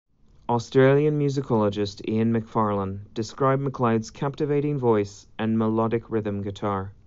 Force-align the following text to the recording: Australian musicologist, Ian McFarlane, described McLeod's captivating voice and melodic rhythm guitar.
Australian 0.49 1.19
musicologist, 1.19 2.01
Ian 2.09 2.33
McFarlane, 2.33 3.01
described 3.13 3.61
McLeod's 3.61 4.09
captivating 4.09 4.79
voice 4.79 5.27
and 5.37 5.59
melodic 5.59 6.09
rhythm 6.09 6.41
guitar. 6.41 6.91